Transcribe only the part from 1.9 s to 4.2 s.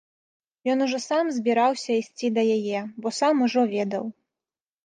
ісці да яе, бо сам ужо ведаў.